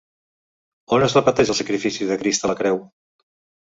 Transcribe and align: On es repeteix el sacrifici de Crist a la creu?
On 0.97 1.05
es 1.09 1.15
repeteix 1.19 1.53
el 1.57 1.61
sacrifici 1.61 2.11
de 2.11 2.21
Crist 2.25 2.51
a 2.51 2.55
la 2.55 2.61
creu? 2.65 2.85